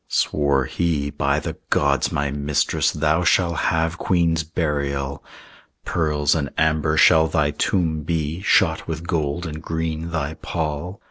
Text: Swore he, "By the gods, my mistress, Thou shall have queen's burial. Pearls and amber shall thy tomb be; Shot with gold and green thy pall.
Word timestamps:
Swore 0.09 0.65
he, 0.65 1.11
"By 1.11 1.39
the 1.39 1.57
gods, 1.69 2.11
my 2.11 2.31
mistress, 2.31 2.89
Thou 2.89 3.23
shall 3.23 3.53
have 3.53 3.99
queen's 3.99 4.41
burial. 4.41 5.23
Pearls 5.85 6.33
and 6.33 6.49
amber 6.57 6.97
shall 6.97 7.27
thy 7.27 7.51
tomb 7.51 8.01
be; 8.01 8.41
Shot 8.41 8.87
with 8.87 9.05
gold 9.05 9.45
and 9.45 9.61
green 9.61 10.09
thy 10.09 10.33
pall. 10.41 10.99